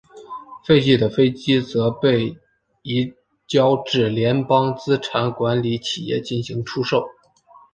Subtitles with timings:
[0.65, 2.35] 废弃的飞机则被
[2.81, 3.13] 移
[3.47, 7.05] 交至联邦资产管理企业进行出售。